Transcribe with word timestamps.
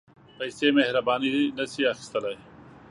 پېسې 0.37 0.67
مهرباني 0.77 1.29
نه 1.57 1.65
شي 1.71 1.81
اخیستلای. 1.93 2.35